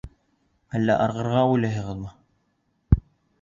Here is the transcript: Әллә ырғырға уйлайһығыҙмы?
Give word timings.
Әллә 0.79 0.95
ырғырға 1.07 1.43
уйлайһығыҙмы? 1.51 2.11